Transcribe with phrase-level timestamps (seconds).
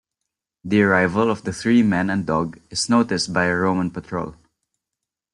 [0.63, 4.33] The arrival of the three men and dog is noticed by a Roman patrol.